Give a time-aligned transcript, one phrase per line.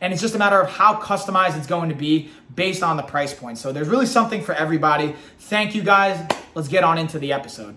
[0.00, 3.02] And it's just a matter of how customized it's going to be based on the
[3.02, 3.58] price point.
[3.58, 5.14] So there's really something for everybody.
[5.38, 6.26] Thank you guys.
[6.54, 7.76] Let's get on into the episode.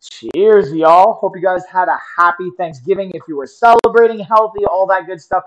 [0.00, 1.14] Cheers, y'all.
[1.14, 3.12] Hope you guys had a happy Thanksgiving.
[3.14, 5.44] If you were celebrating healthy, all that good stuff.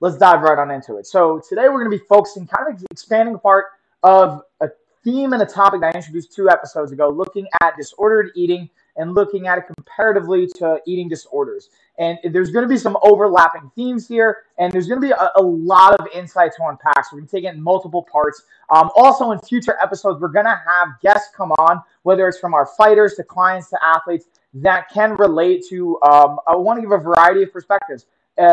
[0.00, 1.06] Let's dive right on into it.
[1.06, 3.66] So, today we're going to be focusing, kind of expanding part
[4.02, 4.68] of a
[5.04, 9.14] theme and a topic that I introduced two episodes ago, looking at disordered eating and
[9.14, 11.68] looking at it comparatively to eating disorders.
[11.98, 15.30] And there's going to be some overlapping themes here, and there's going to be a,
[15.36, 17.04] a lot of insight to unpack.
[17.04, 18.42] So we're going to take it in multiple parts.
[18.74, 22.54] Um, also, in future episodes, we're going to have guests come on, whether it's from
[22.54, 25.98] our fighters to clients to athletes, that can relate to.
[26.02, 28.06] Um, I want to give a variety of perspectives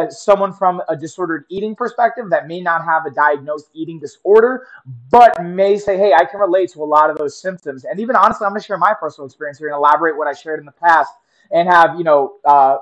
[0.09, 4.67] someone from a disordered eating perspective that may not have a diagnosed eating disorder,
[5.09, 7.85] but may say, hey, I can relate to a lot of those symptoms.
[7.85, 10.33] And even honestly, I'm going to share my personal experience here and elaborate what I
[10.33, 11.11] shared in the past
[11.51, 12.77] and have, you know, uh,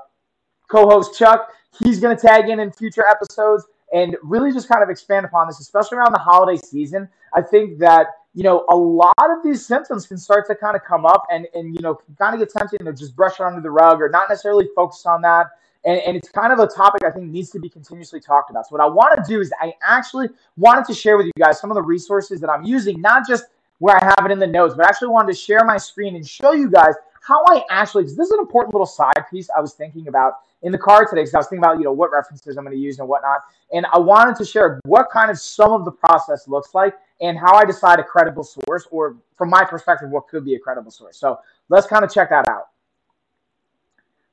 [0.68, 4.82] co host Chuck, he's going to tag in in future episodes and really just kind
[4.82, 7.08] of expand upon this, especially around the holiday season.
[7.34, 10.84] I think that you know, a lot of these symptoms can start to kind of
[10.84, 13.60] come up and, and you know, kind of get tempting to just brush it under
[13.60, 15.46] the rug or not necessarily focus on that.
[15.84, 18.66] And, and it's kind of a topic I think needs to be continuously talked about.
[18.66, 21.58] So what I want to do is I actually wanted to share with you guys
[21.58, 23.44] some of the resources that I'm using, not just
[23.78, 26.16] where I have it in the notes, but I actually wanted to share my screen
[26.16, 29.60] and show you guys how I actually, this is an important little side piece I
[29.60, 32.12] was thinking about in the car today, because I was thinking about, you know, what
[32.12, 33.40] references I'm going to use and whatnot.
[33.72, 37.38] And I wanted to share what kind of some of the process looks like and
[37.38, 40.90] how I decide a credible source, or from my perspective, what could be a credible
[40.90, 41.16] source.
[41.18, 41.38] So
[41.70, 42.68] let's kind of check that out.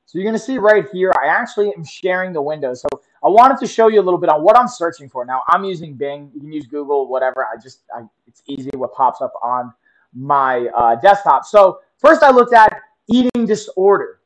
[0.08, 2.72] So you're going to see right here, I actually am sharing the window.
[2.72, 2.88] So
[3.22, 5.26] I wanted to show you a little bit on what I'm searching for.
[5.26, 6.30] Now I'm using Bing.
[6.32, 7.44] You can use Google, whatever.
[7.44, 9.70] I just, I, it's easy what pops up on
[10.14, 11.44] my uh, desktop.
[11.44, 14.20] So first I looked at eating disorder.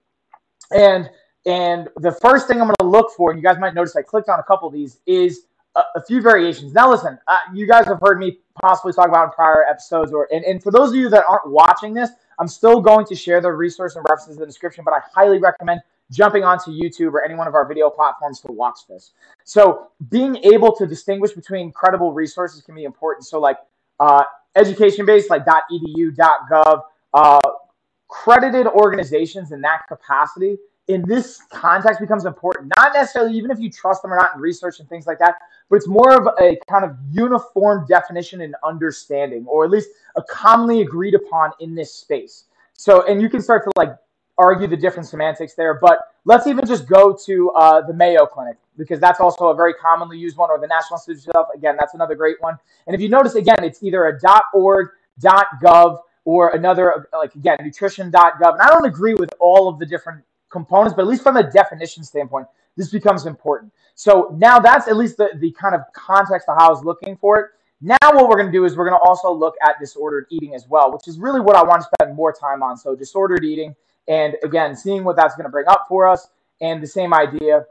[0.70, 1.10] And
[1.46, 4.02] and the first thing I'm going to look for, and you guys might notice I
[4.02, 6.74] clicked on a couple of these, is a, a few variations.
[6.74, 10.28] Now, listen, uh, you guys have heard me possibly talk about in prior episodes, or
[10.32, 12.10] and, and for those of you that aren't watching this,
[12.42, 15.38] I'm still going to share the resource and references in the description, but I highly
[15.38, 15.80] recommend
[16.10, 19.12] jumping onto YouTube or any one of our video platforms to watch this.
[19.44, 23.26] So being able to distinguish between credible resources can be important.
[23.26, 23.58] So like
[24.00, 24.24] uh,
[24.56, 26.16] education-based, like .edu,
[26.50, 26.82] .gov,
[27.14, 27.38] uh,
[28.08, 32.72] credited organizations in that capacity in this context becomes important.
[32.76, 35.36] Not necessarily even if you trust them or not in research and things like that,
[35.70, 40.22] but it's more of a kind of uniform definition and understanding, or at least a
[40.22, 42.44] commonly agreed upon in this space.
[42.74, 43.96] So, and you can start to like
[44.38, 48.56] argue the different semantics there, but let's even just go to uh, the Mayo Clinic
[48.76, 51.48] because that's also a very commonly used one, or the National Institute of Health.
[51.54, 52.58] Again, that's another great one.
[52.86, 54.88] And if you notice, again, it's either a .org,
[55.20, 58.52] .gov, or another like again nutrition.gov.
[58.52, 61.50] And I don't agree with all of the different components, but at least from a
[61.50, 62.46] definition standpoint,
[62.76, 63.72] this becomes important.
[63.94, 67.16] So now that's at least the, the kind of context of how I was looking
[67.16, 67.46] for it.
[67.80, 70.54] Now what we're going to do is we're going to also look at disordered eating
[70.54, 72.76] as well, which is really what I want to spend more time on.
[72.76, 73.74] So disordered eating,
[74.08, 76.28] and again, seeing what that's going to bring up for us,
[76.60, 77.64] and the same idea,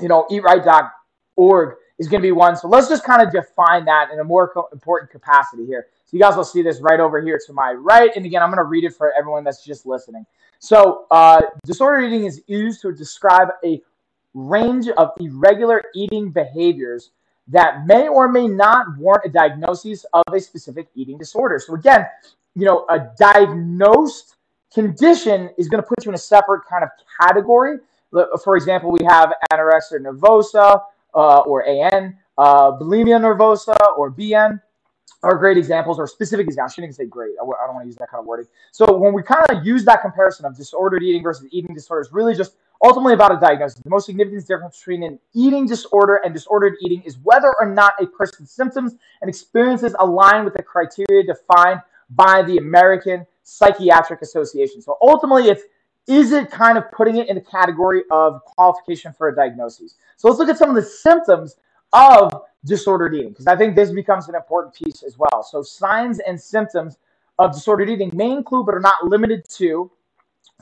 [0.00, 2.56] you know, eatright.org is going to be one.
[2.56, 5.86] So let's just kind of define that in a more co- important capacity here.
[6.06, 8.10] So you guys will see this right over here to my right.
[8.16, 10.24] And again, I'm going to read it for everyone that's just listening.
[10.58, 13.82] So uh, disordered eating is used to describe a
[14.32, 17.10] range of irregular eating behaviors
[17.48, 21.58] that may or may not warrant a diagnosis of a specific eating disorder.
[21.58, 22.06] So again,
[22.54, 24.36] you know, a diagnosed
[24.72, 26.90] condition is going to put you in a separate kind of
[27.20, 27.78] category.
[28.42, 30.80] For example, we have anorexia nervosa
[31.14, 34.60] uh, or AN, uh, bulimia nervosa or BN
[35.22, 36.72] are great examples or specific examples.
[36.72, 37.32] I shouldn't say great.
[37.40, 38.46] I, don't want to use that kind of wording.
[38.72, 42.34] So when we kind of use that comparison of disordered eating versus eating disorders, really
[42.34, 43.80] just ultimately about a diagnosis.
[43.80, 47.92] The most significant difference between an eating disorder and disordered eating is whether or not
[48.00, 51.80] a person's symptoms and experiences align with the criteria defined
[52.10, 54.80] by the American Psychiatric Association.
[54.80, 55.62] So ultimately, it's
[56.06, 59.96] is it kind of putting it in the category of qualification for a diagnosis?
[60.16, 61.56] So let's look at some of the symptoms
[61.92, 62.32] of
[62.64, 65.42] disordered eating because I think this becomes an important piece as well.
[65.42, 66.98] So signs and symptoms
[67.38, 69.90] of disordered eating may include but are not limited to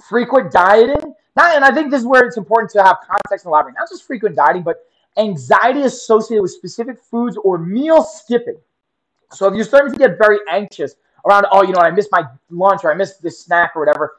[0.08, 1.14] frequent dieting.
[1.36, 3.74] Not, and I think this is where it's important to have context and elaborate.
[3.78, 4.84] Not just frequent dieting, but
[5.16, 8.58] anxiety associated with specific foods or meal skipping.
[9.32, 10.94] So if you're starting to get very anxious
[11.26, 14.16] around, oh, you know, I missed my lunch or I missed this snack or whatever,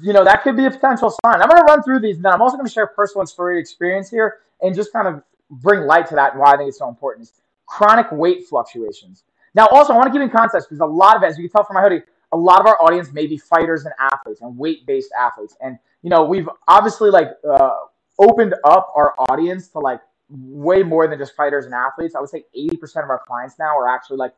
[0.00, 1.40] you know, that could be a potential sign.
[1.40, 3.58] I'm going to run through these, and I'm also going to share personal and story
[3.58, 6.78] experience here and just kind of bring light to that and why I think it's
[6.78, 7.24] so important.
[7.24, 7.32] Is
[7.66, 9.24] chronic weight fluctuations.
[9.54, 11.52] Now, also, I want to give you context because a lot of as you can
[11.52, 14.56] tell from my hoodie, a lot of our audience may be fighters and athletes and
[14.56, 15.56] weight-based athletes.
[15.60, 17.70] And, you know, we've obviously, like, uh,
[18.18, 20.00] opened up our audience to, like,
[20.30, 22.14] way more than just fighters and athletes.
[22.14, 24.32] I would say 80% of our clients now are actually, like,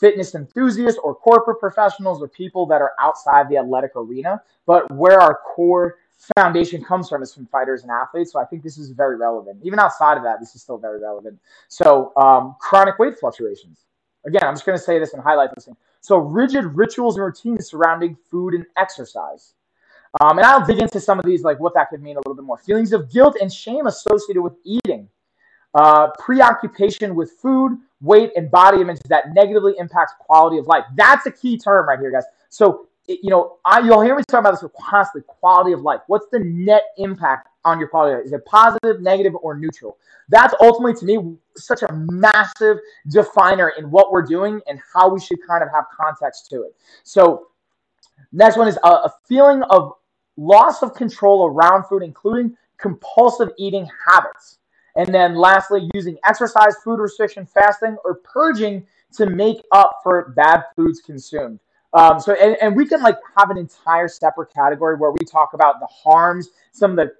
[0.00, 5.20] fitness enthusiasts or corporate professionals or people that are outside the athletic arena, but where
[5.20, 5.98] our core
[6.36, 8.32] foundation comes from is from fighters and athletes.
[8.32, 9.60] So I think this is very relevant.
[9.62, 11.38] Even outside of that, this is still very relevant.
[11.68, 13.84] So um, chronic weight fluctuations.
[14.26, 15.76] Again, I'm just going to say this and highlight this thing.
[16.00, 19.54] So rigid rituals and routines surrounding food and exercise.
[20.20, 22.34] Um, and I'll dig into some of these, like what that could mean a little
[22.34, 22.58] bit more.
[22.58, 25.08] Feelings of guilt and shame associated with eating.
[25.72, 30.84] Uh, preoccupation with food, weight, and body image that negatively impacts quality of life.
[30.94, 32.24] That's a key term right here, guys.
[32.48, 36.00] So, you know, I, you'll hear me talk about this constantly quality of life.
[36.06, 38.26] What's the net impact on your quality of life?
[38.26, 39.98] Is it positive, negative, or neutral?
[40.28, 45.20] That's ultimately, to me, such a massive definer in what we're doing and how we
[45.20, 46.76] should kind of have context to it.
[47.02, 47.48] So,
[48.32, 49.92] next one is a, a feeling of
[50.36, 54.58] loss of control around food, including compulsive eating habits.
[54.96, 60.64] And then lastly, using exercise, food restriction, fasting, or purging to make up for bad
[60.76, 61.60] foods consumed.
[61.92, 65.54] Um, so, and, and we can like have an entire separate category where we talk
[65.54, 67.12] about the harms, some of the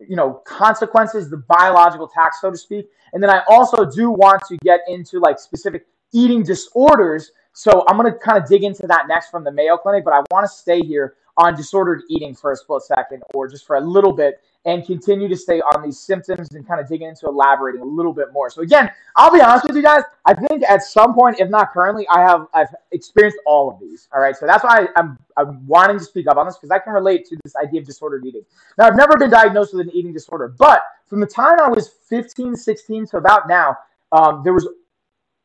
[0.00, 2.86] you know consequences, the biological tax, so to speak.
[3.12, 7.30] And then I also do want to get into like specific eating disorders.
[7.52, 10.12] So I'm going to kind of dig into that next from the Mayo Clinic, but
[10.12, 13.76] I want to stay here on disordered eating for a split second or just for
[13.76, 17.26] a little bit and continue to stay on these symptoms and kind of dig into
[17.26, 18.50] elaborating a little bit more.
[18.50, 20.02] So again, I'll be honest with you guys.
[20.24, 24.08] I think at some point, if not currently, I have I've experienced all of these.
[24.12, 26.56] All right, so that's why I, am I'm, I'm wanting to speak up on this
[26.56, 28.42] because I can relate to this idea of disordered eating.
[28.76, 31.88] Now, I've never been diagnosed with an eating disorder, but from the time I was
[32.08, 33.76] 15, 16 to about now,
[34.10, 34.68] um, there was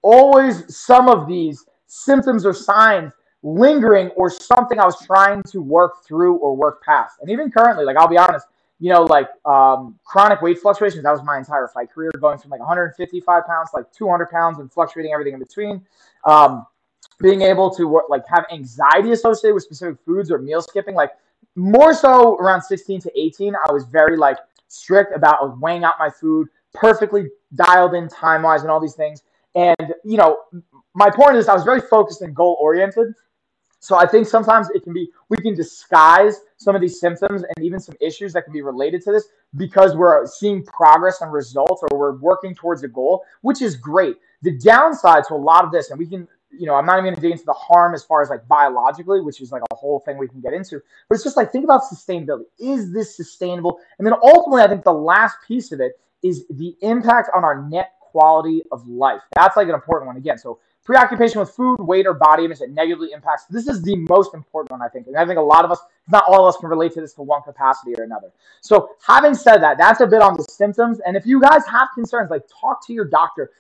[0.02, 3.14] always some of these symptoms or signs
[3.44, 7.18] lingering or something I was trying to work through or work past.
[7.22, 8.48] And even currently, like I'll be honest,
[8.82, 12.50] you know, like um, chronic weight fluctuations, that was my entire fight career, going from
[12.50, 15.86] like 155 pounds like 200 pounds and fluctuating everything in between.
[16.26, 16.66] Um,
[17.22, 21.12] being able to like have anxiety associated with specific foods or meal skipping, like
[21.56, 24.38] more so around 16 to 18, I was very like
[24.68, 29.22] strict about weighing out my food, perfectly dialed in time wise and all these things.
[29.54, 30.40] And, you know,
[30.96, 33.14] my point is I was very focused and goal oriented.
[33.82, 37.66] So I think sometimes it can be we can disguise some of these symptoms and
[37.66, 41.82] even some issues that can be related to this because we're seeing progress and results
[41.82, 44.18] or we're working towards a goal, which is great.
[44.44, 47.06] The downside to a lot of this, and we can, you know, I'm not even
[47.06, 49.76] going to dig into the harm as far as like biologically, which is like a
[49.76, 50.80] whole thing we can get into,
[51.10, 52.46] but it's just like think about sustainability.
[52.60, 53.80] Is this sustainable?
[53.98, 57.68] And then ultimately, I think the last piece of it is the impact on our
[57.68, 59.22] net quality of life.
[59.36, 60.38] That's like an important one again.
[60.38, 63.46] So preoccupation with food, weight, or body image that negatively impacts.
[63.46, 65.08] This is the most important one, I think.
[65.08, 65.80] And I think a lot of us,
[66.12, 68.32] not all of us, can relate to this for one capacity or another.
[68.62, 71.00] So, having said that, that's a bit on the symptoms.
[71.06, 73.52] And if you guys have concerns, like talk to your doctor.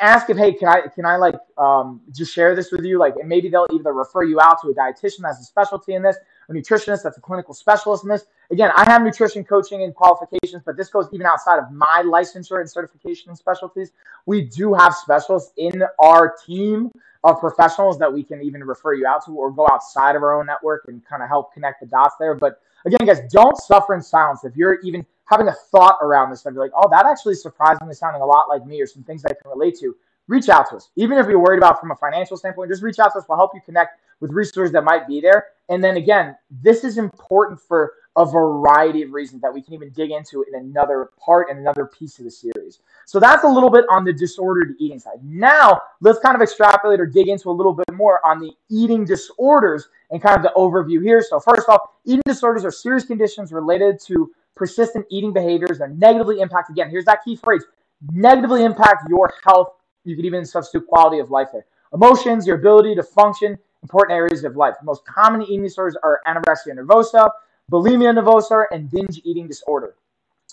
[0.00, 2.98] Ask if, hey, can I, can I like um, just share this with you?
[2.98, 6.02] Like, and maybe they'll either refer you out to a dietitian that's a specialty in
[6.02, 6.16] this,
[6.48, 8.26] a nutritionist that's a clinical specialist in this.
[8.50, 12.60] Again, I have nutrition coaching and qualifications, but this goes even outside of my licensure
[12.60, 13.92] and certification and specialties.
[14.26, 16.90] We do have specialists in our team
[17.24, 20.38] of professionals that we can even refer you out to or go outside of our
[20.38, 22.34] own network and kind of help connect the dots there.
[22.34, 24.44] But again, guys, don't suffer in silence.
[24.44, 27.42] If you're even having a thought around this and be like, oh, that actually is
[27.42, 29.96] surprisingly sounding a lot like me or some things that I can relate to,
[30.28, 30.90] reach out to us.
[30.96, 33.24] Even if you're worried about from a financial standpoint, just reach out to us.
[33.26, 35.46] We'll help you connect with resources that might be there.
[35.70, 39.90] And then again, this is important for a variety of reasons that we can even
[39.90, 42.78] dig into in another part and another piece of the series.
[43.06, 45.18] So that's a little bit on the disordered eating side.
[45.24, 49.04] Now, let's kind of extrapolate or dig into a little bit more on the eating
[49.04, 51.22] disorders and kind of the overview here.
[51.22, 56.40] So, first off, eating disorders are serious conditions related to persistent eating behaviors that negatively
[56.40, 57.64] impact, again, here's that key phrase
[58.12, 59.70] negatively impact your health.
[60.04, 61.64] You could even substitute quality of life there.
[61.92, 64.74] Emotions, your ability to function, important areas of life.
[64.80, 67.30] The most common eating disorders are anorexia nervosa,
[67.70, 69.94] bulimia nervosa, and binge eating disorder.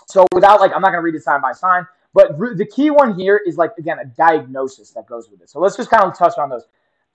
[0.07, 3.17] So without like, I'm not to read it sign by sign, but the key one
[3.17, 5.49] here is like, again, a diagnosis that goes with it.
[5.49, 6.65] So let's just kind of touch on those.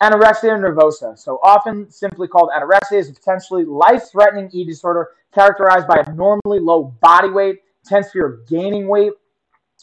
[0.02, 5.98] Anorexia nervosa, so often simply called anorexia, is a potentially life-threatening eating disorder characterized by
[5.98, 9.12] abnormally low body weight, intense fear of gaining weight,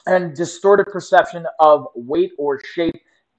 [0.06, 2.96] and distorted perception of weight or shape.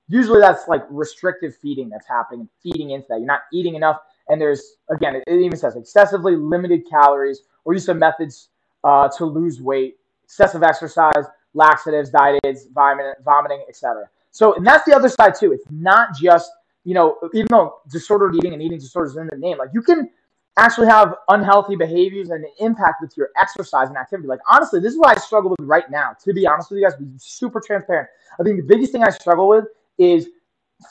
[0.08, 3.18] Usually that's like restrictive feeding that's happening, feeding into that.
[3.18, 7.88] You're not eating enough, and there's, again, it even says excessively limited calories or use
[7.88, 8.48] of methods
[8.84, 14.08] uh, to lose weight, excessive exercise, laxatives, diet aids, vomiting, vomiting etc.
[14.30, 15.52] So, and that's the other side too.
[15.52, 16.50] It's not just
[16.84, 20.10] you know, even though disordered eating and eating disorders in the name, like you can
[20.56, 24.28] actually have unhealthy behaviors and an impact with your exercise and activity.
[24.28, 26.14] Like honestly, this is what I struggle with right now.
[26.24, 28.08] To be honest with you guys, be super transparent.
[28.38, 29.64] I think the biggest thing I struggle with
[29.98, 30.28] is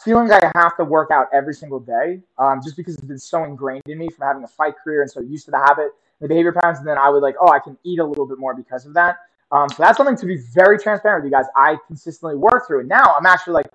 [0.03, 3.19] feeling like I have to work out every single day, um, just because it's been
[3.19, 5.91] so ingrained in me from having a fight career and so used to the habit,
[6.21, 6.79] the behavior patterns.
[6.79, 8.93] And then I would like, oh, I can eat a little bit more because of
[8.93, 9.17] that.
[9.51, 11.45] Um, so that's something to be very transparent with you guys.
[11.55, 13.67] I consistently work through, and now I'm actually like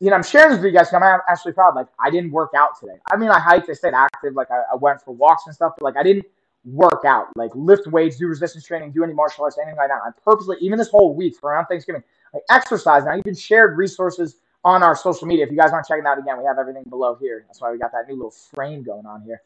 [0.00, 1.74] you know, I'm sharing this with you guys I'm actually proud.
[1.76, 2.98] Like, I didn't work out today.
[3.12, 5.74] I mean, I hiked, I stayed active, like, I, I, went for walks and stuff,
[5.78, 6.24] but like, I didn't
[6.64, 10.00] work out, like, lift weights, do resistance training, do any martial arts, anything like that.
[10.02, 12.02] I purposely, even this whole week around Thanksgiving,
[12.34, 13.02] I exercise.
[13.02, 15.44] And I even shared resources on our social media.
[15.44, 17.44] If you guys aren't checking out again, we have everything below here.
[17.46, 19.42] That's why we got that new little frame going on here.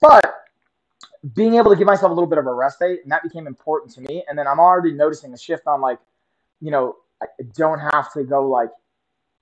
[0.00, 0.44] But
[1.34, 3.46] being able to give myself a little bit of a rest day, and that became
[3.46, 4.24] important to me.
[4.28, 5.98] And then I'm already noticing a shift on like,
[6.60, 8.70] you know, I don't have to go like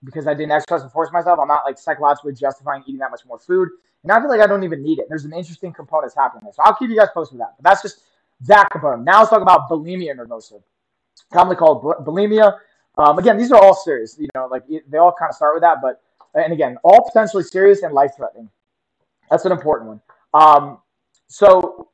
[0.04, 3.24] because I didn't exercise and force myself, I'm not like psychologically justifying eating that much
[3.26, 3.68] more food.
[4.02, 5.06] And I feel like I don't even need it.
[5.08, 6.52] There's an interesting component that's happening there.
[6.52, 7.54] So I'll keep you guys posted with that.
[7.56, 8.02] But that's just
[8.42, 9.04] that component.
[9.04, 10.62] Now let's talk about bulimia nervosa,
[11.32, 12.58] commonly called bulimia.
[12.98, 14.16] Um, again, these are all serious.
[14.18, 15.78] You know, like they all kind of start with that.
[15.82, 16.02] But
[16.34, 18.50] and again, all potentially serious and life threatening.
[19.30, 20.00] That's an important one.
[20.34, 20.78] Um,
[21.28, 21.88] so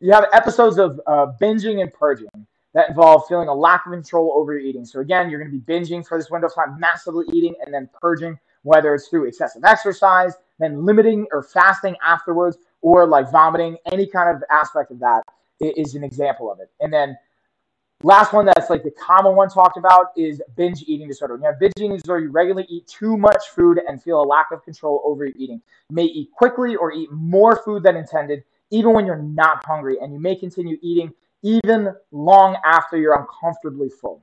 [0.00, 2.28] you have episodes of uh, binging and purging
[2.74, 4.84] that involve feeling a lack of control over your eating.
[4.84, 7.72] So again, you're going to be binging for this window of time, massively eating, and
[7.72, 13.78] then purging, whether it's through excessive exercise, then limiting or fasting afterwards, or like vomiting.
[13.90, 15.22] Any kind of aspect of that
[15.58, 16.70] is an example of it.
[16.80, 17.16] And then
[18.02, 21.34] last one that's like the common one talked about is binge eating disorder.
[21.34, 24.24] When you have binge eating disorder, you regularly eat too much food and feel a
[24.24, 25.60] lack of control over your eating.
[25.90, 29.98] You may eat quickly or eat more food than intended, even when you're not hungry,
[30.00, 31.12] and you may continue eating
[31.42, 34.22] even long after you're uncomfortably full.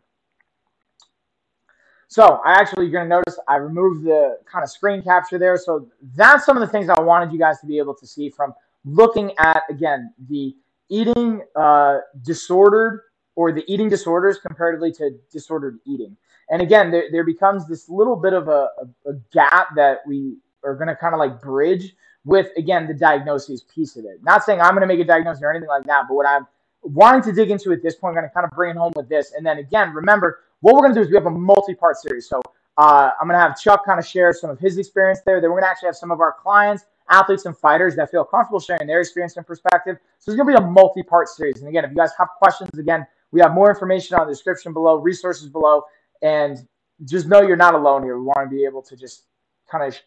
[2.07, 5.57] So I actually, you're to notice I removed the kind of screen capture there.
[5.57, 8.29] So that's some of the things I wanted you guys to be able to see
[8.29, 8.53] from
[8.85, 10.55] looking at, again, the
[10.89, 13.01] eating uh, disordered
[13.35, 16.15] or the eating disorders comparatively to disordered eating.
[16.49, 18.69] And again, there, there becomes this little bit of a,
[19.05, 22.93] a, a gap that we are going to kind of like bridge with, again, the
[22.93, 24.23] diagnosis piece of it.
[24.23, 26.47] Not saying I'm going to make a diagnosis or anything like that, but what I'm
[26.83, 28.93] wanting to dig into at this point, I'm going to kind of bring it home
[28.95, 29.33] with this.
[29.35, 31.97] And then again, remember, what we're going to do is we have a multi part
[31.97, 32.27] series.
[32.27, 32.41] So
[32.77, 35.39] uh, I'm going to have Chuck kind of share some of his experience there.
[35.41, 38.23] Then we're going to actually have some of our clients, athletes, and fighters that feel
[38.23, 39.97] comfortable sharing their experience and perspective.
[40.19, 41.59] So it's going to be a multi part series.
[41.59, 44.71] And again, if you guys have questions, again, we have more information on the description
[44.71, 45.81] below, resources below,
[46.21, 46.65] and
[47.03, 48.17] just know you're not alone here.
[48.17, 49.23] We want to be able to just
[49.69, 49.99] kind of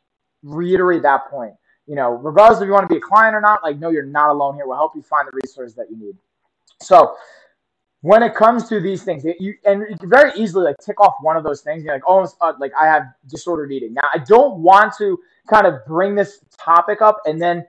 [0.43, 1.53] reiterate that point.
[1.87, 4.05] You know, regardless if you want to be a client or not, like, no, you're
[4.05, 4.67] not alone here.
[4.67, 6.15] We'll help you find the resources that you need.
[6.81, 7.17] So
[8.01, 11.15] when it comes to these things, you and you can very easily like tick off
[11.21, 11.83] one of those things.
[11.83, 13.95] You're like, oh, uh, like I have disordered eating.
[13.95, 15.19] Now, I don't want to
[15.49, 17.65] kind of bring this topic up and then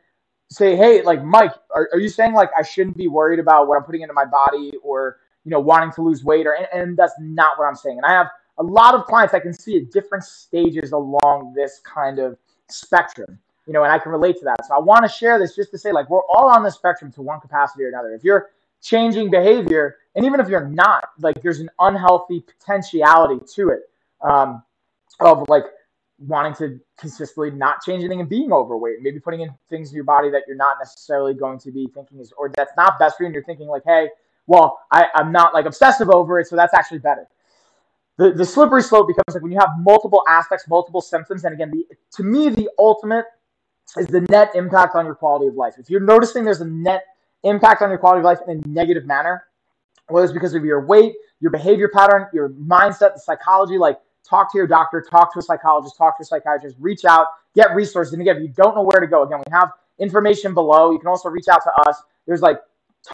[0.49, 3.77] say, hey, like Mike, are, are you saying like I shouldn't be worried about what
[3.77, 5.17] I'm putting into my body or
[5.47, 7.97] you know wanting to lose weight or and, and that's not what I'm saying.
[7.97, 8.27] And I have
[8.57, 12.37] a lot of clients I can see at different stages along this kind of
[12.69, 14.65] spectrum you know, and I can relate to that.
[14.65, 17.11] So I want to share this just to say, like, we're all on the spectrum
[17.11, 18.13] to one capacity or another.
[18.13, 18.47] If you're
[18.81, 19.97] changing behavior.
[20.15, 23.89] And even if you're not, like there's an unhealthy potentiality to it
[24.21, 24.63] um,
[25.19, 25.63] of like
[26.19, 30.03] wanting to consistently not change anything and being overweight, maybe putting in things in your
[30.03, 33.23] body that you're not necessarily going to be thinking is, or that's not best for
[33.23, 33.27] you.
[33.27, 34.09] And you're thinking like, hey,
[34.47, 37.27] well, I, I'm not like obsessive over it, so that's actually better.
[38.17, 41.71] The, the slippery slope becomes like when you have multiple aspects, multiple symptoms, and again,
[41.71, 43.25] the, to me, the ultimate
[43.97, 45.75] is the net impact on your quality of life.
[45.77, 47.03] If you're noticing there's a net
[47.43, 49.43] impact on your quality of life in a negative manner,
[50.09, 54.51] whether it's because of your weight, your behavior pattern, your mindset, the psychology, like talk
[54.51, 58.13] to your doctor, talk to a psychologist, talk to a psychiatrist, reach out, get resources.
[58.13, 60.91] And again, if you don't know where to go, again, we have information below.
[60.91, 62.01] You can also reach out to us.
[62.25, 62.59] There's like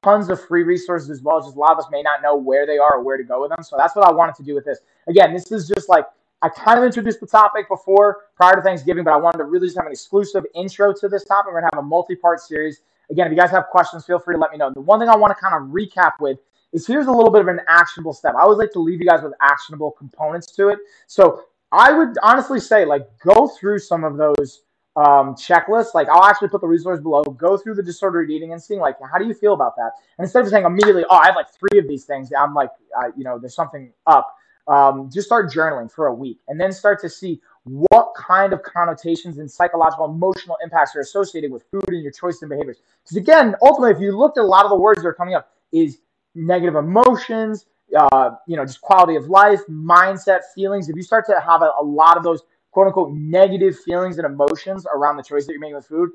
[0.04, 1.42] tons of free resources as well.
[1.42, 3.42] Just a lot of us may not know where they are or where to go
[3.42, 3.64] with them.
[3.64, 4.80] So that's what I wanted to do with this.
[5.08, 6.06] Again, this is just like
[6.42, 9.68] I kind of introduced the topic before prior to Thanksgiving, but I wanted to really
[9.68, 11.54] just have an exclusive intro to this topic.
[11.54, 12.82] We're gonna have a multi-part series
[13.12, 14.72] again, if you guys have questions, feel free to let me know.
[14.72, 16.40] The one thing I want to kind of recap with
[16.72, 18.36] is here's a little bit of an actionable step.
[18.36, 20.80] I always like to leave you guys with actionable components to it.
[21.08, 24.64] So I would honestly say, like, go through some of those
[24.96, 25.94] um, checklists.
[25.94, 27.24] Like, I'll actually put the resource below.
[27.24, 29.92] Go through the disordered eating and seeing, like, how do you feel about that?
[30.18, 32.70] And instead of saying immediately, oh, I have like three of these things, I'm like,
[32.98, 34.36] uh, you know, there's something up.
[34.66, 38.64] Um, just start journaling for a week and then start to see what kind of
[38.64, 42.78] connotations and psychological, emotional impacts are associated with food and your choices and behaviors.
[43.04, 45.36] Because again, ultimately, if you looked at a lot of the words that are coming
[45.36, 45.98] up, is
[46.36, 47.66] negative emotions,
[47.98, 50.88] uh, you know, just quality of life, mindset, feelings.
[50.90, 52.42] If you start to have a, a lot of those
[52.74, 56.10] quote unquote negative feelings and emotions around the choice that you're making with food,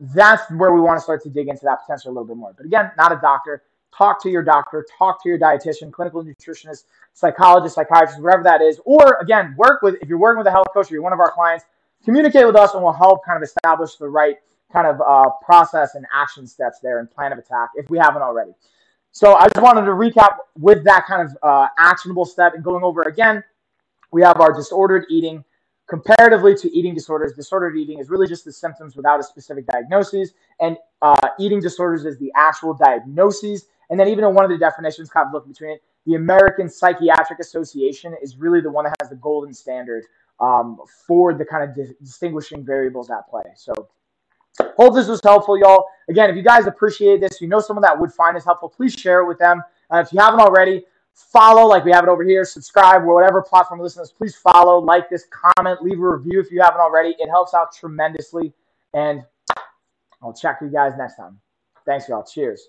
[0.00, 2.54] that's where we want to start to dig into that potential a little bit more.
[2.56, 3.62] But again, not a doctor.
[3.96, 8.80] Talk to your doctor, talk to your dietitian, clinical nutritionist, psychologist, psychiatrist, whatever that is.
[8.84, 11.20] Or again, work with, if you're working with a health coach or you're one of
[11.20, 11.64] our clients,
[12.04, 14.36] communicate with us and we'll help kind of establish the right
[14.72, 18.22] kind of uh, process and action steps there and plan of attack if we haven't
[18.22, 18.52] already.
[19.12, 22.84] So I just wanted to recap with that kind of uh, actionable step and going
[22.84, 23.42] over again.
[24.12, 25.44] We have our disordered eating.
[25.90, 30.30] Comparatively to eating disorders, disordered eating is really just the symptoms without a specific diagnosis,
[30.60, 33.64] and uh, eating disorders is the actual diagnosis.
[33.90, 36.68] And then even in one of the definitions, kind of look between it, the American
[36.68, 40.04] Psychiatric Association is really the one that has the golden standard
[40.38, 40.78] um,
[41.08, 43.42] for the kind of di- distinguishing variables at play.
[43.56, 43.88] So
[44.76, 45.86] Hope this was helpful, y'all.
[46.08, 48.94] Again, if you guys appreciate this, you know someone that would find this helpful, please
[48.94, 49.62] share it with them.
[49.92, 53.80] Uh, if you haven't already, follow like we have it over here, subscribe, whatever platform
[53.80, 57.14] you listen to please follow, like this, comment, leave a review if you haven't already.
[57.18, 58.52] It helps out tremendously.
[58.94, 59.24] And
[60.22, 61.40] I'll check you guys next time.
[61.86, 62.24] Thanks, y'all.
[62.24, 62.68] Cheers.